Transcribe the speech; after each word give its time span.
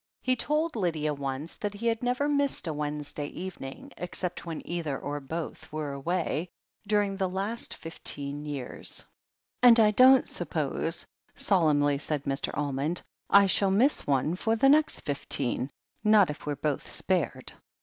He 0.23 0.35
told 0.35 0.75
Lydia 0.75 1.13
once 1.13 1.55
that 1.57 1.75
he 1.75 1.85
had 1.85 2.01
never 2.01 2.27
missed 2.27 2.65
a 2.65 2.73
Wednesday 2.73 3.27
evening, 3.27 3.91
except 3.97 4.47
when 4.47 4.65
either 4.67 4.97
or 4.97 5.19
both 5.19 5.71
were 5.71 5.91
away, 5.91 6.49
during 6.87 7.15
the 7.15 7.29
last 7.29 7.75
fifteen 7.75 8.43
years. 8.43 9.05
THE 9.61 9.67
HEEL 9.67 9.71
OF 9.73 9.73
ACHILLES 9.73 9.77
23 9.77 9.85
"And 9.85 9.87
I 9.87 9.91
don't 10.15 10.27
suppose," 10.27 11.05
solemnly 11.35 11.97
said 11.99 12.23
Mr. 12.23 12.49
Almond, 12.57 13.03
"I 13.29 13.45
shall 13.45 13.69
miss 13.69 14.07
one 14.07 14.35
for 14.35 14.55
the 14.55 14.69
next 14.69 15.01
fifteen— 15.01 15.69
^not 16.03 16.31
if 16.31 16.47
we're 16.47 16.55
both 16.55 16.89
spared." 16.89 17.53